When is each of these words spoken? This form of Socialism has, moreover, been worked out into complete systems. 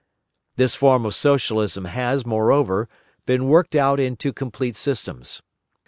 This 0.55 0.73
form 0.73 1.05
of 1.05 1.13
Socialism 1.13 1.85
has, 1.85 2.25
moreover, 2.25 2.89
been 3.27 3.45
worked 3.47 3.75
out 3.75 3.99
into 3.99 4.33
complete 4.33 4.75
systems. 4.75 5.43